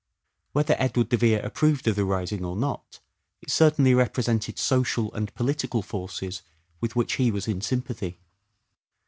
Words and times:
Whether 0.53 0.75
Edward 0.79 1.09
de 1.09 1.17
Vere 1.17 1.41
approved 1.45 1.87
of 1.87 1.95
the 1.95 2.05
rising 2.05 2.43
or 2.43 2.55
not, 2.55 2.99
it 3.39 3.51
certainly 3.51 3.93
represented 3.93 4.57
social 4.57 5.13
and 5.13 5.31
political 5.35 5.83
forces 5.83 6.41
with 6.79 6.95
which 6.95 7.17
he 7.17 7.29
was 7.29 7.47
in 7.47 7.61
sympathy. 7.61 8.19